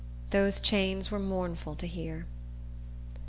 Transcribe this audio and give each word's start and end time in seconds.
Those 0.31 0.59
chains 0.59 1.11
were 1.11 1.19
mournful 1.19 1.75
to 1.75 1.85
hear. 1.85 2.25